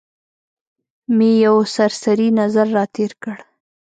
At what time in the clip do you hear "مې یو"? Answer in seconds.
1.17-1.57